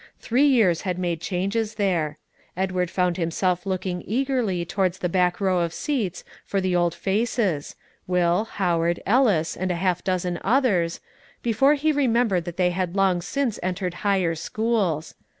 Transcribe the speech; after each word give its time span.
Three 0.17 0.47
years 0.47 0.81
had 0.81 0.97
made 0.97 1.21
changes 1.21 1.75
there. 1.75 2.17
Edward 2.57 2.89
found 2.89 3.17
himself 3.17 3.67
looking 3.67 4.01
eagerly 4.07 4.65
towards 4.65 4.97
the 4.97 5.09
back 5.13 5.39
row 5.39 5.59
of 5.59 5.75
seats 5.75 6.23
fur 6.43 6.59
the 6.59 6.75
old 6.75 6.95
faces, 6.95 7.75
Will, 8.07 8.45
Howard, 8.45 8.99
Ellis, 9.05 9.55
and 9.55 9.69
half 9.71 9.99
a 9.99 10.03
dozen 10.03 10.39
others, 10.43 11.01
before 11.43 11.75
he 11.75 11.91
remembered 11.91 12.45
that 12.45 12.57
they 12.57 12.71
had 12.71 12.95
long 12.95 13.21
since 13.21 13.59
entered 13.61 13.93
higher 14.01 14.33
schools. 14.33 15.13